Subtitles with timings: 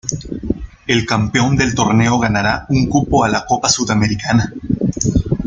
[0.87, 4.51] El campeón del torneo ganará un cupo a la Copa Sudamericana.